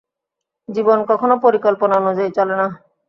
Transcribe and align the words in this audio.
জীবন 0.69 0.99
কখনও 1.09 1.35
পরিকল্পনা 1.45 1.95
অনুযায়ী 2.01 2.31
চলে 2.37 2.55
না। 2.55 2.67